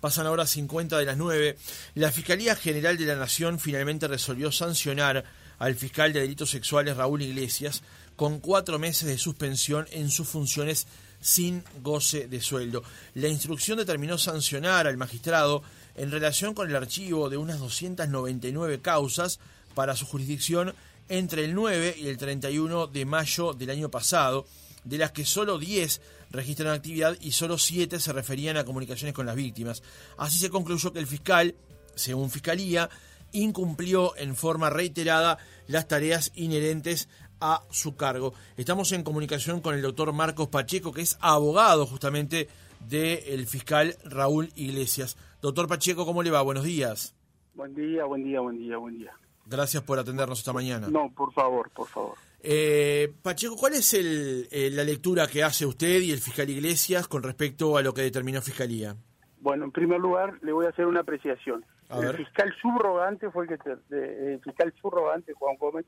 Pasan 0.00 0.26
ahora 0.26 0.46
50 0.46 0.96
de 0.96 1.04
las 1.04 1.16
9. 1.16 1.56
La 1.94 2.12
Fiscalía 2.12 2.54
General 2.54 2.96
de 2.96 3.04
la 3.04 3.16
Nación 3.16 3.58
finalmente 3.58 4.06
resolvió 4.06 4.52
sancionar 4.52 5.24
al 5.58 5.74
fiscal 5.74 6.12
de 6.12 6.20
delitos 6.20 6.50
sexuales 6.50 6.96
Raúl 6.96 7.22
Iglesias 7.22 7.82
con 8.14 8.38
cuatro 8.38 8.78
meses 8.78 9.08
de 9.08 9.18
suspensión 9.18 9.86
en 9.90 10.10
sus 10.10 10.28
funciones 10.28 10.86
sin 11.20 11.64
goce 11.82 12.28
de 12.28 12.40
sueldo. 12.40 12.82
La 13.14 13.28
instrucción 13.28 13.78
determinó 13.78 14.18
sancionar 14.18 14.86
al 14.86 14.96
magistrado 14.96 15.62
en 15.96 16.10
relación 16.10 16.54
con 16.54 16.68
el 16.68 16.76
archivo 16.76 17.28
de 17.28 17.36
unas 17.36 17.58
299 17.58 18.80
causas 18.80 19.40
para 19.74 19.96
su 19.96 20.06
jurisdicción 20.06 20.74
entre 21.08 21.44
el 21.44 21.54
9 21.54 21.96
y 21.98 22.08
el 22.08 22.18
31 22.18 22.86
de 22.86 23.04
mayo 23.04 23.54
del 23.54 23.70
año 23.70 23.90
pasado, 23.90 24.46
de 24.88 24.98
las 24.98 25.12
que 25.12 25.24
solo 25.26 25.58
10 25.58 26.00
registran 26.30 26.72
actividad 26.72 27.16
y 27.20 27.32
solo 27.32 27.58
7 27.58 28.00
se 28.00 28.12
referían 28.12 28.56
a 28.56 28.64
comunicaciones 28.64 29.14
con 29.14 29.26
las 29.26 29.36
víctimas. 29.36 29.82
Así 30.16 30.38
se 30.38 30.50
concluyó 30.50 30.92
que 30.92 30.98
el 30.98 31.06
fiscal, 31.06 31.54
según 31.94 32.30
Fiscalía, 32.30 32.88
incumplió 33.32 34.16
en 34.16 34.34
forma 34.34 34.70
reiterada 34.70 35.38
las 35.66 35.88
tareas 35.88 36.32
inherentes 36.34 37.08
a 37.40 37.62
su 37.70 37.96
cargo. 37.96 38.32
Estamos 38.56 38.90
en 38.92 39.02
comunicación 39.02 39.60
con 39.60 39.74
el 39.74 39.82
doctor 39.82 40.12
Marcos 40.14 40.48
Pacheco, 40.48 40.92
que 40.92 41.02
es 41.02 41.18
abogado 41.20 41.86
justamente 41.86 42.48
del 42.88 43.46
fiscal 43.46 43.96
Raúl 44.04 44.50
Iglesias. 44.56 45.18
Doctor 45.42 45.68
Pacheco, 45.68 46.06
¿cómo 46.06 46.22
le 46.22 46.30
va? 46.30 46.40
Buenos 46.40 46.64
días. 46.64 47.14
Buen 47.54 47.74
día, 47.74 48.04
buen 48.06 48.24
día, 48.24 48.40
buen 48.40 48.56
día, 48.56 48.76
buen 48.78 48.98
día. 48.98 49.12
Gracias 49.44 49.82
por 49.82 49.98
atendernos 49.98 50.38
esta 50.38 50.52
mañana. 50.52 50.88
No, 50.88 51.10
por 51.14 51.32
favor, 51.32 51.70
por 51.70 51.88
favor. 51.88 52.27
Eh, 52.40 53.12
Pacheco, 53.22 53.56
¿cuál 53.56 53.74
es 53.74 53.94
eh, 53.94 54.70
la 54.72 54.84
lectura 54.84 55.26
que 55.26 55.42
hace 55.42 55.66
usted 55.66 56.00
y 56.00 56.12
el 56.12 56.18
fiscal 56.18 56.48
Iglesias 56.48 57.08
con 57.08 57.22
respecto 57.22 57.76
a 57.76 57.82
lo 57.82 57.92
que 57.92 58.02
determinó 58.02 58.40
Fiscalía? 58.40 58.94
Bueno, 59.40 59.64
en 59.64 59.72
primer 59.72 60.00
lugar, 60.00 60.38
le 60.42 60.52
voy 60.52 60.66
a 60.66 60.70
hacer 60.70 60.86
una 60.86 61.00
apreciación. 61.00 61.64
el 61.90 62.16
fiscal 62.16 62.52
subrogante 62.60 63.30
fue 63.30 63.46
el 63.46 63.58
que 63.58 63.70
el 63.90 64.40
fiscal 64.40 64.72
subrogante 64.80 65.32
Juan 65.32 65.56
Gómez 65.56 65.86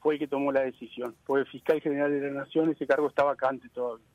fue 0.00 0.14
el 0.14 0.20
que 0.20 0.28
tomó 0.28 0.52
la 0.52 0.62
decisión. 0.62 1.14
Fue 1.24 1.40
el 1.40 1.46
fiscal 1.46 1.80
general 1.80 2.12
de 2.12 2.28
la 2.28 2.40
Nación, 2.40 2.70
ese 2.70 2.86
cargo 2.86 3.08
está 3.08 3.24
vacante 3.24 3.68
todavía. 3.70 4.06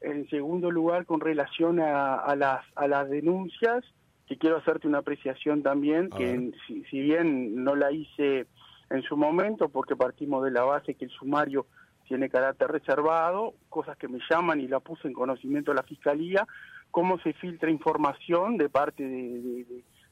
En 0.00 0.28
segundo 0.30 0.70
lugar, 0.70 1.04
con 1.04 1.20
relación 1.20 1.80
a, 1.80 2.34
las, 2.36 2.64
a 2.76 2.86
las 2.86 3.10
denuncias, 3.10 3.84
que 4.26 4.36
quiero 4.36 4.58
hacerte 4.58 4.86
una 4.86 4.98
apreciación 4.98 5.62
también, 5.62 6.10
que 6.10 6.52
si, 6.66 7.00
bien 7.00 7.64
no 7.64 7.74
la 7.74 7.90
hice 7.90 8.46
en 8.90 9.02
su 9.02 9.16
momento, 9.16 9.68
porque 9.68 9.96
partimos 9.96 10.44
de 10.44 10.50
la 10.50 10.62
base 10.62 10.94
que 10.94 11.04
el 11.04 11.10
sumario 11.10 11.66
tiene 12.06 12.30
carácter 12.30 12.70
reservado, 12.70 13.54
cosas 13.68 13.96
que 13.98 14.08
me 14.08 14.18
llaman 14.30 14.60
y 14.60 14.68
la 14.68 14.80
puse 14.80 15.08
en 15.08 15.14
conocimiento 15.14 15.70
de 15.70 15.76
la 15.76 15.82
Fiscalía, 15.82 16.46
cómo 16.90 17.18
se 17.18 17.34
filtra 17.34 17.70
información 17.70 18.56
de 18.56 18.70
parte 18.70 19.04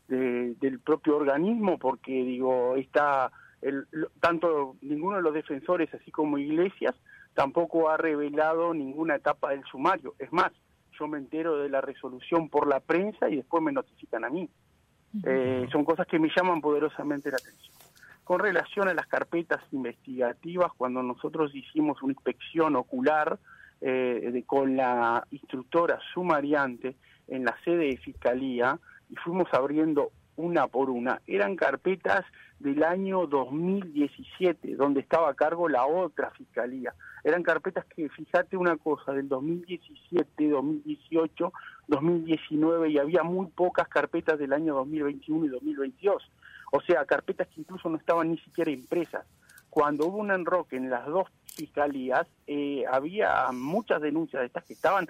del 0.09 0.81
propio 0.81 1.17
organismo, 1.17 1.79
porque 1.79 2.13
digo, 2.13 2.77
está 2.77 3.33
el, 3.63 3.87
tanto 4.21 4.77
ninguno 4.83 5.17
de 5.17 5.23
los 5.23 5.35
defensores, 5.35 5.93
así 5.95 6.11
como 6.11 6.39
Iglesias, 6.39 6.95
tampoco 7.35 7.89
ha 7.89 7.97
revelado 7.97 8.75
ninguna 8.75 9.17
etapa 9.17 9.51
del 9.51 9.65
sumario. 9.65 10.15
Es 10.19 10.33
más, 10.33 10.53
yo 10.99 11.09
me 11.09 11.19
entero 11.19 11.59
de 11.59 11.69
la 11.69 11.81
resolución 11.81 12.49
por 12.49 12.67
la 12.67 12.81
prensa 12.81 13.29
y 13.29 13.37
después 13.37 13.63
me 13.63 13.73
notifican 13.73 14.25
a 14.25 14.31
mí. 14.31 14.49
Eh, 15.25 15.67
son 15.73 15.85
cosas 15.85 16.07
que 16.07 16.19
me 16.19 16.29
llaman 16.37 16.61
poderosamente 16.61 17.31
la 17.31 17.37
atención. 17.37 17.66
Con 18.27 18.41
relación 18.41 18.89
a 18.89 18.93
las 18.93 19.07
carpetas 19.07 19.61
investigativas, 19.71 20.73
cuando 20.77 21.01
nosotros 21.01 21.55
hicimos 21.55 22.03
una 22.03 22.13
inspección 22.13 22.75
ocular 22.75 23.39
eh, 23.81 24.43
con 24.45 24.77
la 24.77 25.25
instructora 25.31 26.01
sumariante 26.13 26.97
en 27.29 27.45
la 27.45 27.57
sede 27.65 27.87
de 27.87 27.97
Fiscalía 27.99 28.81
y 29.09 29.15
fuimos 29.15 29.47
abriendo 29.55 30.11
una 30.35 30.67
por 30.67 30.91
una, 30.91 31.23
eran 31.29 31.55
carpetas 31.55 32.25
del 32.59 32.83
año 32.83 33.29
2017, 33.29 34.75
donde 34.75 35.03
estaba 35.03 35.31
a 35.31 35.35
cargo 35.35 35.69
la 35.69 35.87
otra 35.87 36.33
fiscalía. 36.33 36.95
Eran 37.23 37.45
carpetas 37.45 37.85
que, 37.85 38.09
fíjate 38.09 38.57
una 38.57 38.77
cosa, 38.77 39.13
del 39.13 39.29
2017, 39.29 40.49
2018, 40.49 41.53
2019, 41.87 42.91
y 42.91 42.99
había 42.99 43.23
muy 43.23 43.47
pocas 43.47 43.87
carpetas 43.87 44.37
del 44.37 44.53
año 44.53 44.75
2021 44.75 45.47
y 45.47 45.49
2022. 45.49 46.29
O 46.73 46.81
sea, 46.81 47.05
carpetas 47.05 47.49
que 47.49 47.61
incluso 47.61 47.89
no 47.89 47.97
estaban 47.97 48.31
ni 48.31 48.39
siquiera 48.39 48.71
impresas. 48.71 49.27
Cuando 49.71 50.07
hubo 50.07 50.19
un 50.19 50.31
enroque 50.31 50.77
en 50.77 50.91
las 50.91 51.07
dos 51.07 51.29
fiscalías, 51.55 52.27
eh, 52.47 52.85
había 52.91 53.51
muchas 53.53 54.01
denuncias 54.01 54.41
de 54.41 54.47
estas 54.47 54.65
que 54.65 54.73
estaban 54.73 55.09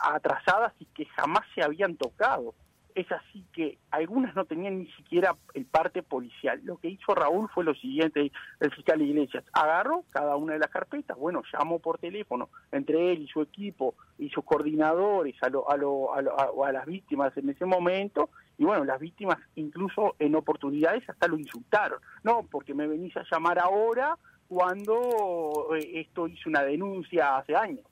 atrasadas 0.00 0.72
y 0.80 0.86
que 0.86 1.04
jamás 1.06 1.44
se 1.54 1.62
habían 1.62 1.96
tocado 1.96 2.54
es 2.94 3.10
así 3.10 3.44
que 3.52 3.78
algunas 3.90 4.34
no 4.36 4.44
tenían 4.44 4.78
ni 4.78 4.86
siquiera 4.92 5.36
el 5.54 5.66
parte 5.66 6.02
policial. 6.02 6.60
Lo 6.64 6.76
que 6.76 6.88
hizo 6.88 7.14
Raúl 7.14 7.48
fue 7.52 7.64
lo 7.64 7.74
siguiente, 7.74 8.30
el 8.60 8.70
fiscal 8.72 9.02
Iglesias 9.02 9.44
agarró 9.52 10.04
cada 10.10 10.36
una 10.36 10.52
de 10.52 10.60
las 10.60 10.70
carpetas, 10.70 11.16
bueno, 11.16 11.42
llamó 11.52 11.80
por 11.80 11.98
teléfono 11.98 12.48
entre 12.70 13.12
él 13.12 13.22
y 13.22 13.28
su 13.28 13.42
equipo 13.42 13.94
y 14.18 14.30
sus 14.30 14.44
coordinadores 14.44 15.34
a, 15.42 15.48
lo, 15.48 15.68
a, 15.68 15.76
lo, 15.76 16.14
a, 16.14 16.68
a 16.68 16.72
las 16.72 16.86
víctimas 16.86 17.36
en 17.36 17.48
ese 17.50 17.64
momento, 17.64 18.30
y 18.58 18.64
bueno, 18.64 18.84
las 18.84 19.00
víctimas 19.00 19.38
incluso 19.56 20.14
en 20.18 20.34
oportunidades 20.34 21.08
hasta 21.08 21.28
lo 21.28 21.38
insultaron. 21.38 21.98
No, 22.22 22.46
porque 22.50 22.74
me 22.74 22.86
venís 22.86 23.16
a 23.16 23.24
llamar 23.30 23.58
ahora 23.58 24.16
cuando 24.48 25.68
eh, 25.76 26.00
esto 26.00 26.28
hizo 26.28 26.48
una 26.48 26.62
denuncia 26.62 27.36
hace 27.36 27.56
años. 27.56 27.84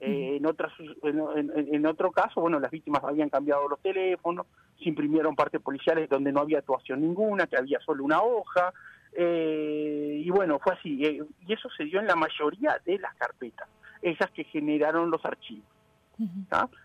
Eh, 0.00 0.36
en, 0.36 0.46
otras, 0.46 0.72
en, 1.02 1.86
otro 1.86 2.10
caso, 2.10 2.40
bueno, 2.40 2.58
las 2.58 2.70
víctimas 2.70 3.04
habían 3.04 3.28
cambiado 3.28 3.68
los 3.68 3.80
teléfonos, 3.80 4.46
se 4.82 4.88
imprimieron 4.88 5.36
partes 5.36 5.60
policiales 5.60 6.08
donde 6.08 6.32
no 6.32 6.40
había 6.40 6.60
actuación 6.60 7.02
ninguna, 7.02 7.46
que 7.46 7.58
había 7.58 7.78
solo 7.80 8.02
una 8.02 8.22
hoja, 8.22 8.72
eh, 9.12 10.22
y 10.24 10.30
bueno, 10.30 10.58
fue 10.58 10.72
así. 10.72 11.04
Eh, 11.04 11.22
y 11.46 11.52
eso 11.52 11.68
se 11.76 11.84
dio 11.84 12.00
en 12.00 12.06
la 12.06 12.16
mayoría 12.16 12.80
de 12.84 12.98
las 12.98 13.14
carpetas, 13.16 13.68
esas 14.00 14.30
que 14.30 14.44
generaron 14.44 15.10
los 15.10 15.22
archivos. 15.24 15.66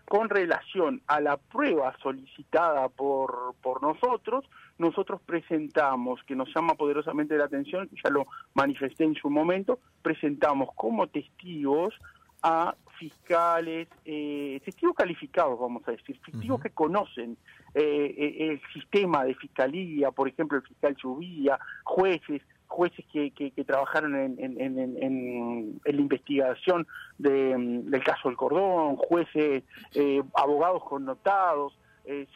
Con 0.08 0.28
relación 0.28 1.02
a 1.06 1.20
la 1.20 1.36
prueba 1.36 1.94
solicitada 2.02 2.88
por, 2.88 3.54
por 3.62 3.82
nosotros, 3.82 4.44
nosotros 4.78 5.20
presentamos, 5.24 6.22
que 6.24 6.36
nos 6.36 6.48
llama 6.54 6.74
poderosamente 6.74 7.36
la 7.36 7.44
atención, 7.44 7.88
ya 8.02 8.10
lo 8.10 8.26
manifesté 8.54 9.04
en 9.04 9.14
su 9.14 9.30
momento, 9.30 9.78
presentamos 10.02 10.70
como 10.74 11.06
testigos 11.06 11.94
a 12.42 12.74
fiscales, 12.98 13.88
eh, 14.04 14.60
testigos 14.64 14.94
calificados, 14.94 15.58
vamos 15.58 15.82
a 15.86 15.92
decir, 15.92 16.18
testigos 16.24 16.60
que 16.60 16.70
conocen 16.70 17.36
eh, 17.74 18.14
eh, 18.16 18.48
el 18.50 18.60
sistema 18.72 19.24
de 19.24 19.34
fiscalía, 19.34 20.10
por 20.10 20.28
ejemplo, 20.28 20.56
el 20.56 20.64
fiscal 20.64 20.96
Chubía, 20.96 21.58
jueces, 21.84 22.42
jueces 22.76 23.04
que, 23.12 23.30
que, 23.30 23.64
trabajaron 23.64 24.14
en, 24.14 24.36
en, 24.38 24.60
en, 24.78 25.80
la 25.84 26.00
investigación 26.00 26.86
de, 27.18 27.56
mm, 27.56 27.90
del 27.90 28.04
caso 28.04 28.28
del 28.28 28.36
cordón, 28.36 28.96
jueces, 28.96 29.64
eh, 29.94 30.22
abogados 30.34 30.84
connotados, 30.84 31.78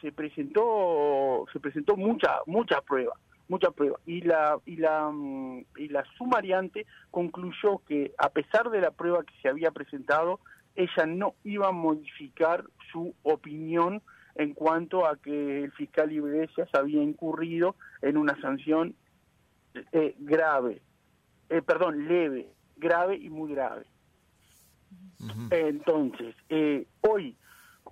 se 0.01 0.11
presentó 0.11 1.45
se 1.53 1.57
presentó 1.61 1.95
mucha 1.95 2.39
mucha 2.45 2.81
prueba 2.81 3.13
mucha 3.51 3.69
prueba. 3.69 3.99
Y 4.05 4.21
la, 4.21 4.57
y 4.65 4.77
la, 4.77 5.09
mm, 5.11 5.65
y 5.77 5.89
la 5.89 6.03
sumariante 6.17 6.87
concluyó 7.11 7.81
que 7.87 8.13
a 8.17 8.29
pesar 8.29 8.69
de 8.69 8.81
la 8.81 8.91
prueba 8.91 9.23
que 9.23 9.33
se 9.41 9.49
había 9.49 9.71
presentado, 9.71 10.39
ella 10.75 11.05
no 11.05 11.35
iba 11.43 11.67
a 11.67 11.73
modificar 11.73 12.63
su 12.91 13.13
opinión 13.23 14.01
en 14.35 14.53
cuanto 14.53 15.05
a 15.05 15.17
que 15.17 15.65
el 15.65 15.71
fiscal 15.73 16.11
Iglesias 16.11 16.69
había 16.73 17.03
incurrido 17.03 17.75
en 18.01 18.15
una 18.17 18.39
sanción 18.39 18.95
eh, 19.91 20.15
grave, 20.19 20.81
eh, 21.49 21.61
perdón, 21.61 22.07
leve, 22.07 22.47
grave 22.77 23.15
y 23.17 23.29
muy 23.29 23.53
grave. 23.53 23.85
Entonces, 25.51 26.35
eh, 26.49 26.87
hoy, 27.01 27.37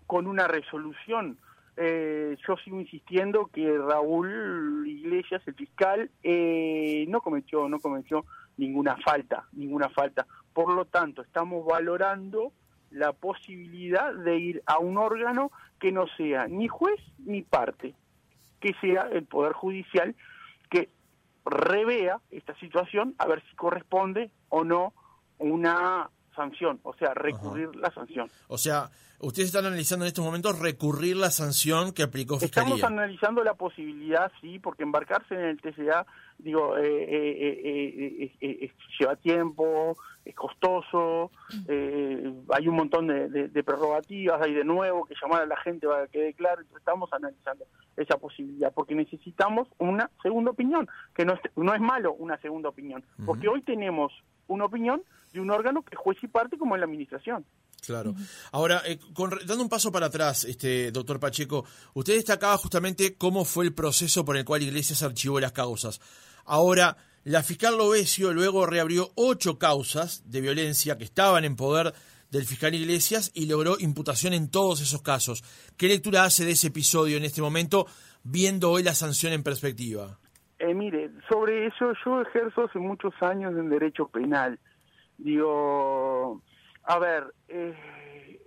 con 0.08 0.26
una 0.26 0.48
resolución 0.48 1.38
eh, 1.82 2.36
yo 2.46 2.58
sigo 2.58 2.78
insistiendo 2.82 3.46
que 3.54 3.78
Raúl 3.78 4.86
Iglesias, 4.86 5.42
el 5.46 5.54
fiscal, 5.54 6.12
eh, 6.24 7.06
no 7.08 7.22
cometió, 7.22 7.70
no 7.70 7.80
cometió 7.80 8.25
ninguna 8.58 8.98
falta, 8.98 9.48
ninguna 9.54 9.88
falta. 9.88 10.28
Por 10.52 10.74
lo 10.74 10.84
tanto, 10.84 11.22
estamos 11.22 11.66
valorando 11.66 12.52
la 12.92 13.14
posibilidad 13.14 14.14
de 14.14 14.38
ir 14.38 14.64
a 14.66 14.80
un 14.80 14.98
órgano 14.98 15.54
que 15.80 15.94
no 15.94 16.06
sea 16.18 16.50
ni 16.50 16.68
juez 16.68 17.00
ni 17.20 17.44
parte, 17.44 17.96
que 18.60 18.74
sea 18.82 19.04
el 19.04 19.24
Poder 19.24 19.54
Judicial 19.54 20.16
que 20.70 20.90
revea 21.50 22.19
esta 22.31 22.56
situación 22.60 23.16
a 23.18 23.28
ver 23.28 23.44
si 23.50 23.56
corresponde 23.56 24.31
o 24.50 24.63
no 24.63 24.94
una 25.38 26.10
sanción, 26.36 26.80
o 26.84 26.94
sea, 26.94 27.13
recurrir 27.13 27.75
la 27.75 27.92
sanción. 27.92 28.30
O 28.48 28.57
sea, 28.57 28.90
ustedes 29.19 29.48
están 29.48 29.66
analizando 29.66 30.06
en 30.06 30.07
estos 30.07 30.24
momentos 30.24 30.57
recurrir 30.60 31.18
la 31.18 31.31
sanción 31.31 31.92
que 31.92 32.04
aplicó 32.04 32.40
Fiscalía. 32.40 32.75
Estamos 32.75 32.92
analizando 32.92 33.44
la 33.44 33.54
posibilidad, 33.56 34.31
sí, 34.42 34.60
porque 34.60 34.84
embarcarse 34.84 35.36
en 35.36 35.42
el 35.42 35.62
TCA, 35.62 36.06
digo, 36.39 36.77
eh, 36.77 37.06
eh, 37.07 38.31
eh, 38.41 38.71
lleva 39.00 39.15
tiempo, 39.15 39.95
es 40.25 40.36
costoso, 40.36 41.31
hay 41.68 42.68
un 42.68 42.75
montón 42.75 43.07
de, 43.07 43.63
prerrogativas, 43.63 44.41
hay 44.41 44.53
de 44.53 44.63
nuevo 44.63 45.06
que 45.06 45.15
llamar 45.21 45.44
a 45.44 45.45
la 45.45 45.57
gente 45.57 45.88
para 45.88 46.07
que 46.07 46.19
quede 46.19 46.33
claro, 46.33 46.62
entonces 46.62 46.80
estamos 46.80 47.12
analizando 47.13 47.65
esa 47.97 48.18
posibilidad, 48.18 48.74
porque 48.74 48.95
necesitamos 48.95 49.68
una 49.77 50.09
segunda 50.21 50.51
opinión, 50.51 50.88
que 51.13 51.25
no 51.25 51.33
es, 51.33 51.39
no 51.56 51.74
es 51.74 51.81
malo 51.81 52.13
una 52.13 52.38
segunda 52.39 52.69
opinión, 52.69 53.03
porque 53.25 53.47
hoy 53.47 53.62
tenemos 53.62 54.12
una 54.47 54.65
opinión 54.65 55.03
de 55.33 55.41
un 55.41 55.51
órgano 55.51 55.83
que 55.83 55.95
es 55.95 56.00
juez 56.00 56.18
y 56.24 56.27
parte 56.27 56.57
como 56.57 56.75
es 56.75 56.80
la 56.80 56.86
administración. 56.86 57.45
Claro. 57.86 58.13
Ahora, 58.51 58.81
eh, 58.86 59.00
dando 59.45 59.63
un 59.63 59.69
paso 59.69 59.91
para 59.91 60.07
atrás, 60.07 60.44
este 60.44 60.91
doctor 60.91 61.19
Pacheco, 61.19 61.65
usted 61.94 62.15
destacaba 62.15 62.57
justamente 62.57 63.15
cómo 63.15 63.45
fue 63.45 63.65
el 63.65 63.74
proceso 63.74 64.25
por 64.25 64.38
el 64.38 64.45
cual 64.45 64.63
Iglesias 64.63 65.01
archivó 65.03 65.39
las 65.39 65.51
causas. 65.51 66.00
Ahora, 66.50 66.98
la 67.25 67.44
fiscal 67.44 67.78
Lovesio 67.78 68.34
luego 68.34 68.66
reabrió 68.66 69.12
ocho 69.16 69.60
causas 69.60 70.24
de 70.25 70.42
violencia 70.42 70.98
que 70.98 71.04
estaban 71.04 71.46
en 71.46 71.56
poder 71.56 71.94
del 72.31 72.44
fiscal 72.44 72.74
Iglesias 72.74 73.31
y 73.36 73.48
logró 73.48 73.75
imputación 73.80 74.34
en 74.34 74.50
todos 74.50 74.81
esos 74.81 75.04
casos. 75.04 75.44
¿Qué 75.78 75.88
lectura 75.88 76.24
hace 76.24 76.46
de 76.46 76.51
ese 76.51 76.68
episodio 76.68 77.18
en 77.18 77.24
este 77.24 77.42
momento, 77.42 77.86
viendo 78.24 78.72
hoy 78.72 78.81
la 78.81 78.96
sanción 78.96 79.31
en 79.34 79.44
perspectiva? 79.44 80.18
Eh, 80.57 80.74
mire, 80.74 81.12
sobre 81.30 81.68
eso 81.68 81.94
yo 82.04 82.22
ejerzo 82.22 82.63
hace 82.63 82.80
muchos 82.80 83.13
años 83.22 83.54
en 83.56 83.69
derecho 83.69 84.07
penal. 84.07 84.60
Digo, 85.19 86.42
a 86.84 86.98
ver, 86.98 87.25
eh, 87.48 88.42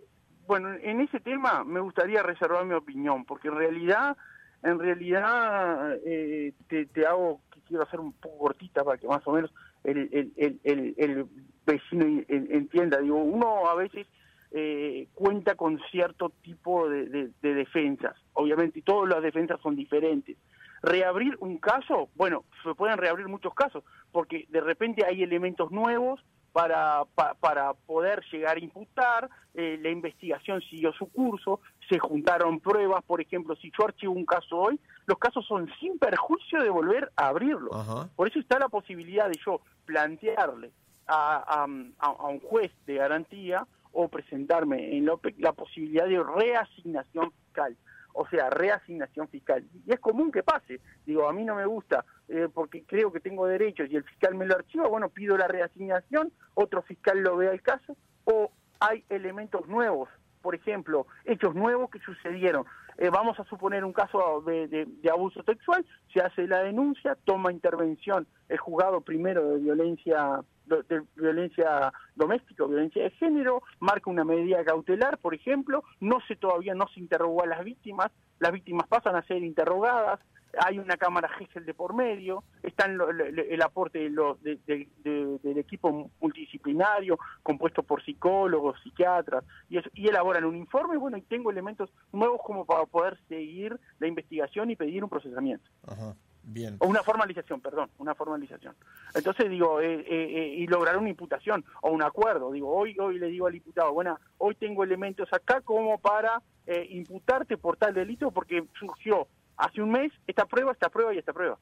bueno, 0.46 0.74
en 0.82 1.02
ese 1.02 1.20
tema 1.20 1.62
me 1.64 1.78
gustaría 1.78 2.22
reservar 2.22 2.64
mi 2.66 2.74
opinión, 2.74 3.24
porque 3.24 3.46
en 3.46 3.56
realidad, 3.56 4.16
en 4.64 4.78
realidad 4.78 5.96
eh, 6.04 6.52
te, 6.68 6.86
te, 6.86 7.06
hago, 7.06 7.40
quiero 7.72 7.84
hacer 7.84 8.00
un 8.00 8.12
poco 8.12 8.38
cortita 8.38 8.84
para 8.84 8.98
que 8.98 9.08
más 9.08 9.26
o 9.26 9.32
menos 9.32 9.50
el, 9.82 10.30
el, 10.36 10.60
el, 10.62 11.26
vecino 11.64 12.04
entienda. 12.28 12.98
Digo, 12.98 13.16
uno 13.16 13.66
a 13.68 13.74
veces 13.74 14.06
eh, 14.50 15.08
cuenta 15.14 15.54
con 15.54 15.80
cierto 15.90 16.30
tipo 16.42 16.88
de, 16.88 17.30
de, 17.40 17.54
defensas, 17.54 18.14
obviamente, 18.34 18.80
y 18.80 18.82
todas 18.82 19.08
las 19.08 19.22
defensas 19.22 19.58
son 19.62 19.74
diferentes. 19.74 20.36
Reabrir 20.82 21.36
un 21.40 21.56
caso, 21.58 22.10
bueno, 22.14 22.44
se 22.62 22.74
pueden 22.74 22.98
reabrir 22.98 23.28
muchos 23.28 23.54
casos, 23.54 23.84
porque 24.10 24.46
de 24.50 24.60
repente 24.60 25.06
hay 25.06 25.22
elementos 25.22 25.70
nuevos 25.70 26.20
para, 26.52 27.04
para 27.40 27.72
poder 27.72 28.22
llegar 28.30 28.56
a 28.56 28.60
imputar, 28.60 29.28
eh, 29.54 29.78
la 29.82 29.90
investigación 29.90 30.60
siguió 30.62 30.92
su 30.92 31.06
curso, 31.10 31.60
se 31.88 31.98
juntaron 31.98 32.60
pruebas, 32.60 33.02
por 33.04 33.20
ejemplo, 33.20 33.56
si 33.56 33.70
yo 33.76 33.86
archivo 33.86 34.12
un 34.12 34.26
caso 34.26 34.56
hoy, 34.56 34.80
los 35.06 35.18
casos 35.18 35.46
son 35.46 35.70
sin 35.80 35.98
perjuicio 35.98 36.62
de 36.62 36.70
volver 36.70 37.10
a 37.16 37.28
abrirlo. 37.28 37.70
Por 38.14 38.28
eso 38.28 38.38
está 38.38 38.58
la 38.58 38.68
posibilidad 38.68 39.28
de 39.28 39.38
yo 39.44 39.60
plantearle 39.84 40.72
a, 41.06 41.64
a, 41.98 42.28
un 42.28 42.40
juez 42.40 42.70
de 42.86 42.96
garantía 42.96 43.66
o 43.92 44.08
presentarme 44.08 44.96
en 44.96 45.06
la 45.38 45.52
posibilidad 45.52 46.06
de 46.06 46.22
reasignación 46.22 47.32
fiscal 47.32 47.76
o 48.14 48.26
sea, 48.28 48.50
reasignación 48.50 49.28
fiscal. 49.28 49.64
Y 49.86 49.92
es 49.92 50.00
común 50.00 50.30
que 50.30 50.42
pase. 50.42 50.80
Digo, 51.06 51.28
a 51.28 51.32
mí 51.32 51.44
no 51.44 51.54
me 51.54 51.66
gusta 51.66 52.04
eh, 52.32 52.48
porque 52.52 52.82
creo 52.84 53.12
que 53.12 53.20
tengo 53.20 53.46
derechos 53.46 53.90
y 53.90 53.96
el 53.96 54.04
fiscal 54.04 54.34
me 54.34 54.46
lo 54.46 54.54
archiva, 54.54 54.88
bueno, 54.88 55.10
pido 55.10 55.36
la 55.36 55.48
reasignación, 55.48 56.32
otro 56.54 56.80
fiscal 56.80 57.20
lo 57.20 57.36
vea 57.36 57.52
el 57.52 57.60
caso, 57.60 57.94
o 58.24 58.50
hay 58.80 59.04
elementos 59.10 59.68
nuevos, 59.68 60.08
por 60.40 60.54
ejemplo, 60.54 61.06
hechos 61.26 61.54
nuevos 61.54 61.90
que 61.90 61.98
sucedieron. 61.98 62.64
Eh, 62.96 63.10
vamos 63.10 63.38
a 63.38 63.44
suponer 63.44 63.84
un 63.84 63.92
caso 63.92 64.42
de, 64.46 64.66
de, 64.66 65.10
abuso 65.10 65.42
sexual, 65.42 65.84
se 66.10 66.20
hace 66.20 66.46
la 66.46 66.62
denuncia, 66.62 67.18
toma 67.24 67.52
intervención 67.52 68.26
el 68.48 68.56
juzgado 68.56 69.02
primero 69.02 69.50
de 69.50 69.58
violencia 69.58 70.40
de 70.64 71.02
violencia 71.16 71.92
doméstica 72.14 72.64
violencia 72.64 73.02
de 73.02 73.10
género, 73.10 73.62
marca 73.78 74.08
una 74.08 74.24
medida 74.24 74.64
cautelar, 74.64 75.18
por 75.18 75.34
ejemplo, 75.34 75.84
no 76.00 76.20
se 76.26 76.36
todavía 76.36 76.74
no 76.74 76.86
se 76.88 77.00
interrogó 77.00 77.42
a 77.42 77.46
las 77.46 77.62
víctimas, 77.62 78.10
las 78.38 78.52
víctimas 78.52 78.86
pasan 78.86 79.16
a 79.16 79.22
ser 79.24 79.42
interrogadas, 79.42 80.20
hay 80.58 80.78
una 80.78 80.96
cámara 80.96 81.28
GESEL 81.38 81.64
de 81.64 81.74
por 81.74 81.94
medio, 81.94 82.44
está 82.62 82.86
el, 82.86 83.62
aporte 83.62 83.98
de 83.98 85.38
del 85.42 85.58
equipo 85.58 86.10
multidisciplinario 86.20 87.18
compuesto 87.42 87.82
por 87.82 88.04
psicólogos, 88.04 88.80
psiquiatras, 88.82 89.44
y, 89.68 89.78
y 89.94 90.08
elaboran 90.08 90.44
un 90.44 90.56
informe, 90.56 90.96
bueno, 90.96 91.16
y 91.16 91.22
tengo 91.22 91.50
elementos 91.50 91.90
nuevos 92.12 92.40
como 92.44 92.64
para 92.64 92.84
poder 92.86 93.18
seguir 93.28 93.78
la 93.98 94.06
investigación 94.06 94.70
y 94.70 94.76
pedir 94.76 95.02
un 95.02 95.10
procesamiento. 95.10 95.68
Ajá. 95.86 96.14
Bien. 96.44 96.76
O 96.80 96.88
una 96.88 97.02
formalización, 97.02 97.60
perdón, 97.60 97.88
una 97.98 98.14
formalización. 98.14 98.74
Entonces 99.14 99.48
digo, 99.48 99.80
eh, 99.80 99.94
eh, 99.94 100.04
eh, 100.08 100.54
y 100.58 100.66
lograr 100.66 100.96
una 100.98 101.08
imputación 101.08 101.64
o 101.82 101.90
un 101.90 102.02
acuerdo. 102.02 102.50
Digo, 102.50 102.74
hoy 102.74 102.96
hoy 102.98 103.18
le 103.18 103.28
digo 103.28 103.46
al 103.46 103.52
diputado, 103.52 103.92
bueno, 103.92 104.18
hoy 104.38 104.54
tengo 104.56 104.82
elementos 104.82 105.28
acá 105.32 105.60
como 105.60 105.98
para 105.98 106.42
imputarte 106.90 107.58
por 107.58 107.76
tal 107.76 107.92
delito 107.92 108.30
porque 108.30 108.64
surgió 108.78 109.26
hace 109.56 109.82
un 109.82 109.90
mes 109.90 110.12
esta 110.26 110.46
prueba, 110.46 110.72
esta 110.72 110.88
prueba 110.88 111.14
y 111.14 111.18
esta 111.18 111.32
prueba. 111.32 111.58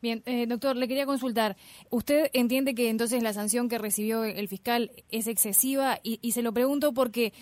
Bien, 0.00 0.22
doctor, 0.48 0.76
le 0.76 0.86
quería 0.86 1.06
consultar. 1.06 1.56
¿Usted 1.90 2.30
entiende 2.32 2.74
que 2.74 2.88
entonces 2.88 3.22
la 3.22 3.32
sanción 3.32 3.68
que 3.68 3.78
recibió 3.78 4.24
el 4.24 4.46
fiscal 4.46 4.92
es 5.10 5.26
excesiva? 5.26 5.98
Y, 6.04 6.20
y 6.22 6.32
se 6.32 6.42
lo 6.42 6.52
pregunto 6.52 6.94
porque 6.94 7.32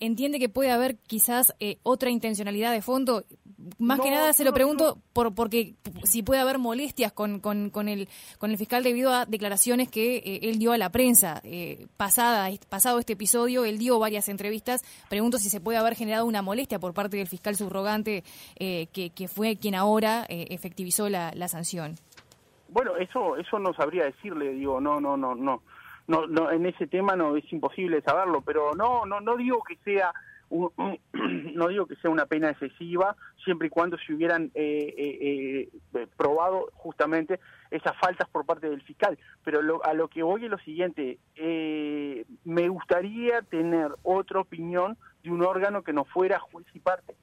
entiende 0.00 0.38
que 0.38 0.48
puede 0.48 0.70
haber 0.70 0.96
quizás 0.96 1.54
otra 1.82 2.10
intencionalidad 2.10 2.72
de 2.72 2.82
fondo 2.82 3.24
más 3.78 4.00
que 4.00 4.10
nada 4.10 4.32
se 4.32 4.44
lo 4.44 4.52
pregunto 4.52 4.98
por 5.12 5.34
porque 5.34 5.74
si 6.04 6.22
puede 6.22 6.40
haber 6.40 6.58
molestias 6.58 7.12
con, 7.12 7.40
con, 7.40 7.70
con, 7.70 7.88
el, 7.88 8.08
con 8.38 8.50
el 8.50 8.58
fiscal 8.58 8.82
debido 8.82 9.12
a 9.12 9.26
declaraciones 9.26 9.90
que 9.90 10.16
eh, 10.16 10.40
él 10.42 10.58
dio 10.58 10.72
a 10.72 10.78
la 10.78 10.90
prensa. 10.90 11.40
Eh, 11.44 11.86
pasada, 11.96 12.48
pasado 12.68 12.98
este 12.98 13.14
episodio, 13.14 13.64
él 13.64 13.78
dio 13.78 13.98
varias 13.98 14.28
entrevistas. 14.28 14.82
Pregunto 15.08 15.38
si 15.38 15.48
se 15.48 15.60
puede 15.60 15.78
haber 15.78 15.94
generado 15.94 16.26
una 16.26 16.42
molestia 16.42 16.78
por 16.78 16.94
parte 16.94 17.16
del 17.16 17.26
fiscal 17.26 17.56
subrogante 17.56 18.24
eh, 18.56 18.88
que, 18.92 19.10
que, 19.10 19.28
fue 19.28 19.56
quien 19.56 19.74
ahora 19.74 20.26
efectivizó 20.28 21.08
la, 21.08 21.32
la 21.34 21.48
sanción. 21.48 21.96
Bueno, 22.68 22.96
eso 22.96 23.36
eso 23.36 23.58
no 23.58 23.72
sabría 23.74 24.04
decirle, 24.04 24.52
digo, 24.52 24.80
no, 24.80 25.00
no, 25.00 25.16
no, 25.16 25.34
no. 25.34 25.62
No, 26.06 26.26
no, 26.26 26.50
en 26.50 26.66
ese 26.66 26.86
tema 26.86 27.16
no 27.16 27.36
es 27.36 27.50
imposible 27.52 28.02
saberlo, 28.02 28.42
pero 28.42 28.74
no, 28.74 29.06
no, 29.06 29.20
no 29.20 29.36
digo 29.36 29.62
que 29.66 29.76
sea 29.84 30.12
no 31.54 31.68
digo 31.68 31.86
que 31.86 31.96
sea 31.96 32.10
una 32.10 32.26
pena 32.26 32.50
excesiva, 32.50 33.16
siempre 33.42 33.68
y 33.68 33.70
cuando 33.70 33.96
se 33.98 34.12
hubieran 34.12 34.50
eh, 34.54 34.94
eh, 34.96 35.68
eh, 35.94 36.06
probado 36.16 36.70
justamente 36.74 37.40
esas 37.70 37.96
faltas 37.98 38.28
por 38.30 38.44
parte 38.44 38.68
del 38.68 38.82
fiscal. 38.82 39.18
Pero 39.44 39.82
a 39.84 39.94
lo 39.94 40.08
que 40.08 40.22
voy 40.22 40.44
es 40.44 40.50
lo 40.50 40.58
siguiente, 40.58 41.18
me 42.44 42.68
gustaría 42.68 43.42
tener 43.42 43.92
otra 44.02 44.40
opinión 44.40 44.96
de 45.22 45.30
un 45.30 45.42
órgano 45.42 45.82
que 45.82 45.92
no 45.92 46.04
fuera 46.04 46.38
juez 46.38 46.66
y 46.74 46.80
parte, 46.80 47.16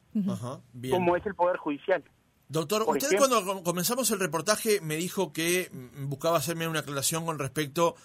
como 0.89 1.15
es 1.15 1.25
el 1.25 1.35
Poder 1.35 1.57
Judicial. 1.57 2.03
Doctor, 2.49 2.83
usted 2.85 3.17
cuando 3.17 3.63
comenzamos 3.63 4.11
el 4.11 4.19
reportaje 4.19 4.81
me 4.81 4.97
dijo 4.97 5.31
que 5.31 5.69
mm, 5.71 6.09
buscaba 6.09 6.37
hacerme 6.37 6.67
una 6.67 6.79
aclaración 6.79 7.25
con 7.25 7.39
respecto 7.39 7.95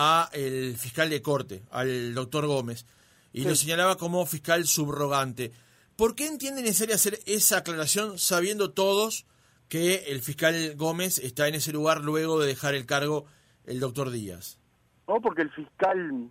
a 0.00 0.30
el 0.32 0.76
fiscal 0.76 1.10
de 1.10 1.20
corte, 1.20 1.64
al 1.72 2.14
doctor 2.14 2.46
Gómez 2.46 2.86
y 3.32 3.42
lo 3.44 3.54
señalaba 3.56 3.96
como 3.96 4.24
fiscal 4.26 4.64
subrogante. 4.64 5.52
¿Por 5.96 6.14
qué 6.14 6.26
entiende 6.26 6.62
necesario 6.62 6.94
hacer 6.94 7.18
esa 7.26 7.58
aclaración 7.58 8.16
sabiendo 8.16 8.70
todos 8.70 9.26
que 9.68 10.04
el 10.06 10.20
fiscal 10.20 10.76
Gómez 10.76 11.18
está 11.18 11.48
en 11.48 11.56
ese 11.56 11.72
lugar 11.72 12.02
luego 12.02 12.40
de 12.40 12.46
dejar 12.46 12.74
el 12.74 12.86
cargo 12.86 13.26
el 13.66 13.80
doctor 13.80 14.10
Díaz? 14.10 14.60
No, 15.08 15.20
porque 15.20 15.42
el 15.42 15.50
fiscal, 15.50 16.30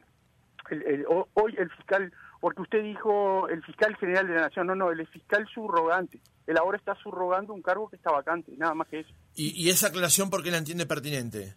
hoy 1.33 1.55
el 1.57 1.69
fiscal, 1.71 2.13
porque 2.39 2.61
usted 2.61 2.83
dijo 2.83 3.49
el 3.49 3.61
fiscal 3.63 3.95
general 3.97 4.27
de 4.27 4.35
la 4.35 4.41
Nación, 4.41 4.67
no, 4.67 4.75
no, 4.75 4.91
el 4.91 5.05
fiscal 5.07 5.45
subrogante. 5.53 6.21
Él 6.47 6.57
ahora 6.57 6.77
está 6.77 6.95
subrogando 6.95 7.53
un 7.53 7.61
cargo 7.61 7.89
que 7.89 7.97
está 7.97 8.11
vacante, 8.11 8.53
nada 8.55 8.73
más 8.73 8.87
que 8.87 9.01
eso. 9.01 9.09
¿Y, 9.35 9.49
y 9.61 9.69
esa 9.69 9.87
aclaración 9.87 10.29
por 10.29 10.41
qué 10.41 10.51
la 10.51 10.57
entiende 10.57 10.85
pertinente? 10.85 11.55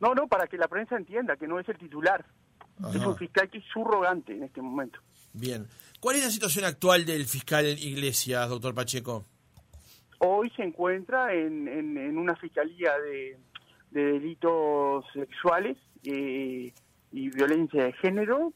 No, 0.00 0.14
no, 0.14 0.26
para 0.28 0.46
que 0.46 0.56
la 0.56 0.68
prensa 0.68 0.96
entienda 0.96 1.36
que 1.36 1.46
no 1.46 1.58
es 1.58 1.68
el 1.68 1.78
titular. 1.78 2.24
Es 2.94 3.04
un 3.04 3.16
fiscal 3.16 3.48
que 3.48 3.58
es 3.58 3.64
subrogante 3.72 4.32
en 4.32 4.42
este 4.42 4.60
momento. 4.60 5.00
Bien. 5.32 5.66
¿Cuál 6.00 6.16
es 6.16 6.24
la 6.24 6.30
situación 6.30 6.64
actual 6.66 7.06
del 7.06 7.24
fiscal 7.24 7.64
Iglesias, 7.64 8.48
doctor 8.48 8.74
Pacheco? 8.74 9.24
Hoy 10.18 10.50
se 10.56 10.62
encuentra 10.62 11.32
en, 11.32 11.68
en, 11.68 12.18
una 12.18 12.36
fiscalía 12.36 12.92
de, 12.98 13.38
delitos 13.90 15.04
sexuales 15.14 15.78
eh, 16.04 16.72
y 17.12 17.30
violencia 17.30 17.84
de 17.84 17.92
género. 17.94 18.52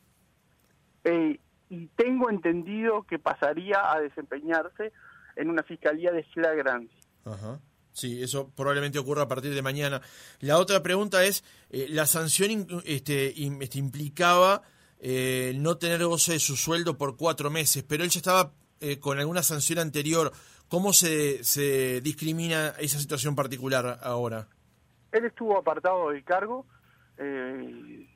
Eh, 1.05 1.39
y 1.71 1.87
tengo 1.97 2.31
entendido 2.31 3.05
que 3.05 3.19
pasaría 3.19 3.93
a 3.93 4.01
desempeñarse 4.01 4.93
en 5.37 5.49
una 5.49 5.63
fiscalía 5.63 6.13
de 6.13 6.25
flagrancia. 6.25 7.01
Sí, 7.93 8.23
eso 8.23 8.51
probablemente 8.55 8.99
ocurra 8.99 9.23
a 9.23 9.29
partir 9.29 9.55
de 9.55 9.63
mañana. 9.63 10.01
La 10.41 10.59
otra 10.59 10.83
pregunta 10.83 11.25
es, 11.25 11.45
eh, 11.71 11.87
la 11.91 12.07
sanción 12.07 12.67
este, 12.85 13.35
este, 13.63 13.79
implicaba 13.79 14.63
eh, 15.01 15.53
no 15.57 15.77
tener 15.77 16.05
goce 16.05 16.33
de 16.33 16.39
su 16.39 16.57
sueldo 16.57 16.97
por 16.97 17.17
cuatro 17.17 17.51
meses, 17.51 17.83
pero 17.83 18.05
él 18.05 18.11
ya 18.11 18.19
estaba 18.19 18.53
eh, 18.81 18.99
con 18.99 19.19
alguna 19.19 19.43
sanción 19.43 19.79
anterior. 19.81 20.33
¿Cómo 20.69 20.93
se, 20.93 21.43
se 21.43 22.01
discrimina 22.01 22.75
esa 22.79 22.99
situación 22.99 23.35
particular 23.35 23.99
ahora? 24.03 24.47
Él 25.11 25.25
estuvo 25.25 25.59
apartado 25.59 26.11
del 26.11 26.23
cargo, 26.23 26.65
él 27.19 28.07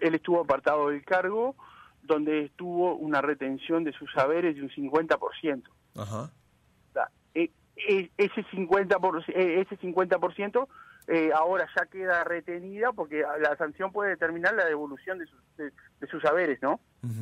estuvo 0.00 0.40
apartado 0.40 0.88
del 0.88 1.04
cargo 1.04 1.54
donde 2.02 2.46
estuvo 2.46 2.94
una 2.96 3.20
retención 3.20 3.84
de 3.84 3.92
sus 3.92 4.10
saberes 4.12 4.56
de 4.56 4.62
un 4.62 4.70
50%. 4.70 5.62
Ajá 5.96 6.32
ese 7.76 8.44
50%, 8.52 9.24
ese 9.28 9.78
50% 9.78 10.68
eh, 11.06 11.30
ahora 11.34 11.68
ya 11.76 11.86
queda 11.86 12.24
retenida 12.24 12.92
porque 12.92 13.24
la 13.40 13.56
sanción 13.56 13.92
puede 13.92 14.10
determinar 14.10 14.54
la 14.54 14.64
devolución 14.64 15.18
de 15.18 15.26
sus, 15.26 15.40
de, 15.56 15.72
sus 16.10 16.22
saberes, 16.22 16.60
¿no? 16.62 16.80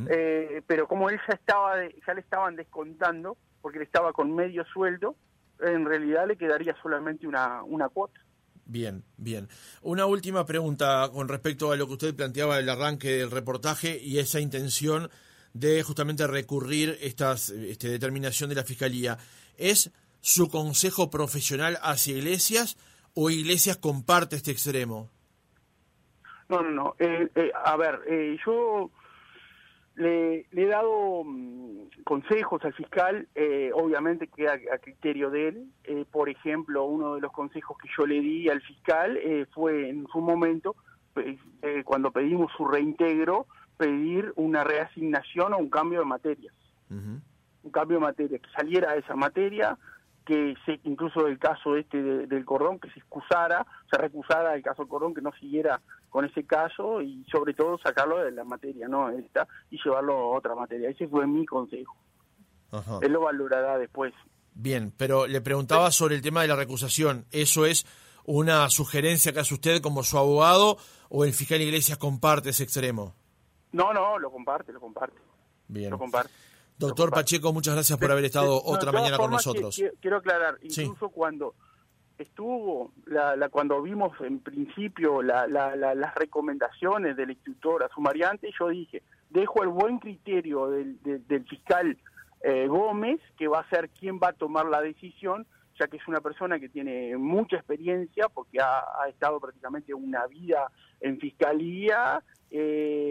Eh, 0.08 0.62
pero 0.66 0.86
como 0.86 1.10
él 1.10 1.18
ya 1.26 1.34
estaba 1.34 1.74
ya 2.06 2.14
le 2.14 2.20
estaban 2.20 2.54
descontando 2.54 3.36
porque 3.60 3.78
él 3.78 3.84
estaba 3.84 4.12
con 4.12 4.34
medio 4.34 4.64
sueldo, 4.66 5.16
en 5.60 5.84
realidad 5.84 6.28
le 6.28 6.36
quedaría 6.36 6.76
solamente 6.80 7.26
una, 7.26 7.62
una 7.64 7.88
cuota. 7.88 8.20
Bien, 8.64 9.02
bien. 9.16 9.48
Una 9.82 10.06
última 10.06 10.46
pregunta 10.46 11.10
con 11.12 11.28
respecto 11.28 11.72
a 11.72 11.76
lo 11.76 11.86
que 11.88 11.92
usted 11.94 12.14
planteaba 12.14 12.58
del 12.58 12.68
arranque 12.68 13.18
del 13.18 13.30
reportaje 13.30 13.98
y 14.00 14.18
esa 14.18 14.38
intención 14.38 15.10
de 15.52 15.82
justamente 15.82 16.26
recurrir 16.26 16.96
estas 17.00 17.50
este, 17.50 17.88
determinación 17.88 18.48
de 18.48 18.56
la 18.56 18.64
fiscalía. 18.64 19.18
¿Es 19.56 19.90
su 20.22 20.48
consejo 20.48 21.10
profesional 21.10 21.78
hacia 21.82 22.16
iglesias 22.16 22.78
o 23.14 23.28
iglesias 23.28 23.76
comparte 23.76 24.36
este 24.36 24.52
extremo? 24.52 25.10
No, 26.48 26.62
no, 26.62 26.70
no. 26.70 26.94
Eh, 26.98 27.28
eh, 27.34 27.52
a 27.64 27.76
ver, 27.76 28.00
eh, 28.06 28.36
yo 28.46 28.90
le, 29.96 30.46
he 30.52 30.66
dado 30.66 31.24
mm, 31.24 32.02
consejos 32.04 32.64
al 32.64 32.72
fiscal, 32.72 33.28
obviamente 33.74 34.28
que 34.28 34.48
a, 34.48 34.78
criterio 34.78 35.28
de 35.28 35.48
él. 35.48 36.06
por 36.10 36.28
ejemplo, 36.28 36.84
uno 36.84 37.16
de 37.16 37.20
los 37.20 37.32
consejos 37.32 37.76
que 37.78 37.88
yo 37.96 38.06
le 38.06 38.20
di 38.20 38.48
al 38.48 38.62
fiscal 38.62 39.18
fue 39.52 39.88
en 39.88 40.06
su 40.06 40.20
momento, 40.20 40.76
cuando 41.84 42.12
pedimos 42.12 42.52
su 42.56 42.64
reintegro, 42.64 43.46
pedir 43.76 44.32
una 44.36 44.62
reasignación 44.62 45.52
o 45.52 45.58
un 45.58 45.68
cambio 45.68 46.00
de 46.00 46.06
materias. 46.06 46.54
Un 46.90 47.70
cambio 47.70 47.98
de 47.98 48.02
materia, 48.02 48.38
que 48.38 48.50
saliera 48.50 48.94
esa 48.96 49.16
materia, 49.16 49.78
que 50.24 50.54
se, 50.64 50.80
incluso 50.84 51.26
el 51.26 51.38
caso 51.38 51.76
este 51.76 52.02
del 52.02 52.44
cordón, 52.44 52.78
que 52.78 52.90
se 52.90 53.00
excusara, 53.00 53.66
se 53.90 53.98
recusara 53.98 54.54
el 54.54 54.62
caso 54.62 54.82
del 54.82 54.88
cordón, 54.88 55.14
que 55.14 55.20
no 55.20 55.32
siguiera 55.32 55.80
con 56.10 56.24
ese 56.24 56.44
caso 56.44 57.00
y 57.00 57.24
sobre 57.30 57.54
todo 57.54 57.78
sacarlo 57.78 58.18
de 58.18 58.32
la 58.32 58.44
materia, 58.44 58.88
¿no? 58.88 59.10
Esta, 59.10 59.48
y 59.70 59.78
llevarlo 59.82 60.14
a 60.14 60.38
otra 60.38 60.54
materia. 60.54 60.90
Ese 60.90 61.08
fue 61.08 61.26
mi 61.26 61.46
consejo. 61.46 61.96
Él 63.02 63.12
lo 63.12 63.20
valorará 63.20 63.78
después. 63.78 64.14
Bien, 64.54 64.92
pero 64.96 65.26
le 65.26 65.40
preguntaba 65.40 65.90
sobre 65.90 66.14
el 66.14 66.22
tema 66.22 66.42
de 66.42 66.48
la 66.48 66.56
recusación. 66.56 67.26
¿Eso 67.30 67.66
es 67.66 67.86
una 68.24 68.68
sugerencia 68.70 69.32
que 69.32 69.40
hace 69.40 69.54
usted 69.54 69.82
como 69.82 70.02
su 70.02 70.18
abogado 70.18 70.78
o 71.08 71.24
el 71.24 71.32
fiscal 71.32 71.60
Iglesias 71.60 71.98
comparte 71.98 72.50
ese 72.50 72.64
extremo? 72.64 73.14
No, 73.72 73.92
no, 73.92 74.18
lo 74.18 74.30
comparte, 74.30 74.72
lo 74.72 74.80
comparte. 74.80 75.18
Bien. 75.68 75.90
Lo 75.90 75.98
comparte. 75.98 76.32
Doctor 76.88 77.10
Pacheco, 77.10 77.52
muchas 77.52 77.74
gracias 77.74 77.98
por 77.98 78.10
haber 78.10 78.24
estado 78.24 78.60
otra 78.64 78.92
mañana 78.92 79.16
con 79.16 79.30
nosotros. 79.30 79.80
quiero 80.00 80.16
aclarar, 80.16 80.58
incluso 80.62 81.08
cuando 81.10 81.54
estuvo, 82.18 82.92
la, 83.06 83.48
cuando 83.50 83.80
vimos 83.82 84.12
en 84.20 84.40
principio 84.40 85.22
las 85.22 86.14
recomendaciones 86.14 87.16
del 87.16 87.30
instructor 87.30 87.84
a 87.84 87.88
su 87.88 88.00
mariante, 88.00 88.50
yo 88.58 88.68
dije, 88.68 89.02
dejo 89.30 89.62
el 89.62 89.68
buen 89.68 89.98
criterio 89.98 90.68
del, 90.68 91.44
fiscal 91.48 91.96
eh, 92.42 92.66
Gómez, 92.66 93.20
que 93.36 93.48
va 93.48 93.60
a 93.60 93.68
ser 93.68 93.90
quien 93.90 94.18
va 94.18 94.28
a 94.28 94.32
tomar 94.32 94.66
la 94.66 94.80
decisión, 94.80 95.46
ya 95.78 95.86
que 95.86 95.96
es 95.96 96.08
una 96.08 96.20
persona 96.20 96.58
que 96.58 96.68
tiene 96.68 97.16
mucha 97.16 97.56
experiencia, 97.56 98.28
porque 98.28 98.60
ha, 98.60 99.08
estado 99.08 99.40
prácticamente 99.40 99.94
una 99.94 100.26
vida 100.26 100.70
en 101.00 101.18
fiscalía, 101.18 102.22
eh, 102.50 103.01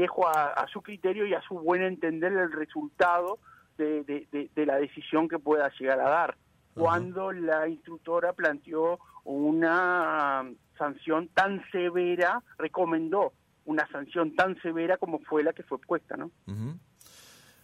dejo 0.00 0.26
a, 0.28 0.66
su 0.72 0.82
criterio 0.82 1.26
y 1.26 1.34
a 1.34 1.42
su 1.42 1.54
buen 1.54 1.82
entender 1.82 2.32
el 2.32 2.52
resultado 2.52 3.38
de, 3.76 4.50
la 4.56 4.76
decisión 4.76 5.28
que 5.28 5.38
pueda 5.38 5.70
llegar 5.78 6.00
a 6.00 6.10
dar. 6.10 6.36
Cuando 6.74 7.32
la 7.32 7.68
instructora 7.68 8.32
planteó 8.32 8.98
una 9.24 10.50
sanción 10.78 11.28
tan 11.28 11.62
severa, 11.70 12.42
recomendó 12.58 13.32
una 13.66 13.86
sanción 13.88 14.34
tan 14.34 14.60
severa 14.62 14.96
como 14.96 15.18
fue 15.20 15.42
la 15.42 15.52
que 15.52 15.62
fue 15.62 15.78
puesta, 15.78 16.16
¿no? 16.16 16.30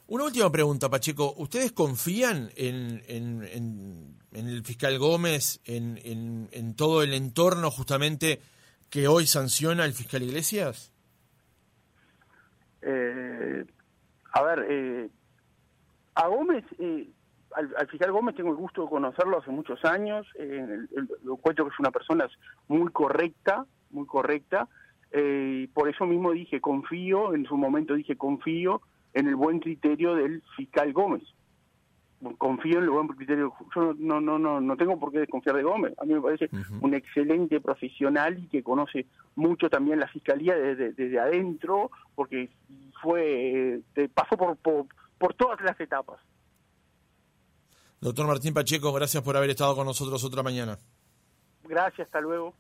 Una 0.08 0.24
última 0.24 0.50
pregunta, 0.52 0.88
Pacheco. 0.88 1.34
¿Ustedes 1.36 1.72
confían 1.72 2.52
en, 2.54 3.02
en, 3.08 4.16
el 4.32 4.62
fiscal 4.64 4.98
Gómez, 4.98 5.60
en, 5.64 6.48
en, 6.52 6.74
todo 6.74 7.02
el 7.02 7.12
entorno 7.12 7.72
justamente 7.72 8.40
que 8.88 9.08
hoy 9.08 9.26
sanciona 9.26 9.84
el 9.84 9.94
fiscal 9.94 10.22
Iglesias? 10.22 10.92
Eh, 12.88 13.64
a 14.32 14.42
ver, 14.44 14.66
eh, 14.68 15.10
a 16.14 16.28
Gómez, 16.28 16.64
eh, 16.78 17.10
al, 17.52 17.88
fiscal 17.88 18.12
Gómez 18.12 18.36
tengo 18.36 18.50
el 18.50 18.56
gusto 18.56 18.82
de 18.82 18.88
conocerlo 18.88 19.38
hace 19.38 19.50
muchos 19.50 19.84
años. 19.84 20.26
lo 21.24 21.34
encuentro 21.34 21.64
que 21.64 21.72
es 21.72 21.80
una 21.80 21.90
persona 21.90 22.28
muy 22.68 22.90
correcta, 22.92 23.66
muy 23.90 24.06
correcta. 24.06 24.68
por 25.74 25.88
eso 25.88 26.06
mismo 26.06 26.30
dije 26.32 26.60
confío, 26.60 27.34
en 27.34 27.44
su 27.46 27.56
momento 27.56 27.94
dije 27.94 28.16
confío 28.16 28.82
en 29.14 29.26
el 29.26 29.34
buen 29.34 29.58
criterio 29.58 30.14
del 30.14 30.42
fiscal 30.56 30.92
Gómez. 30.92 31.24
Confío 32.38 32.78
en 32.78 32.85
el 32.85 32.90
buen 32.90 33.08
criterio. 33.08 33.52
Yo 33.75 33.94
no, 33.99 34.20
no, 34.20 34.38
no, 34.38 34.61
no 34.61 34.76
tengo 34.76 34.99
por 34.99 35.12
qué 35.12 35.20
desconfiar 35.20 35.56
de 35.56 35.62
Gómez. 35.62 35.92
A 35.99 36.04
mí 36.04 36.14
me 36.14 36.20
parece 36.20 36.49
un 36.80 36.94
excelente 36.94 37.61
profesional 37.61 38.38
y 38.38 38.49
que 38.49 38.62
conoce 38.62 39.06
mucho 39.35 39.68
también 39.68 40.00
la 40.00 40.08
fiscalía 40.08 40.56
desde, 40.56 41.20
adentro, 41.20 41.90
porque 42.14 42.49
fue 43.02 43.82
eh, 43.96 44.08
pasó 44.14 44.37
por, 44.37 44.56
por, 44.56 44.87
por 45.18 45.35
todas 45.35 45.61
las 45.61 45.78
etapas. 45.78 46.18
Doctor 48.00 48.26
Martín 48.26 48.54
Pacheco, 48.54 48.92
gracias 48.92 49.23
por 49.23 49.37
haber 49.37 49.50
estado 49.50 49.75
con 49.75 49.87
nosotros 49.87 50.23
otra 50.25 50.42
mañana. 50.42 50.78
Gracias, 51.64 52.06
hasta 52.06 52.20
luego. 52.20 52.54